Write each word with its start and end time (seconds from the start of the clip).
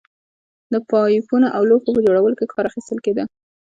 د 0.73 0.75
پایپونو 0.89 1.47
او 1.55 1.61
لوښو 1.69 1.95
په 1.95 2.01
جوړولو 2.05 2.37
کې 2.39 2.51
کار 2.53 2.65
اخیستل 2.67 2.97
کېده 3.05 3.23